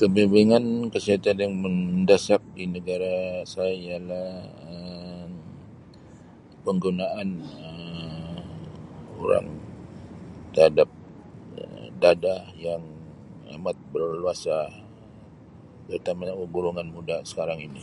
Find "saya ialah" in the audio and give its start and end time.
3.52-4.30